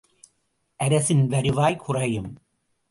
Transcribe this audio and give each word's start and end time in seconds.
அரசின் 0.79 1.27
வருவாய் 1.27 1.75
குறையும்! 1.75 2.31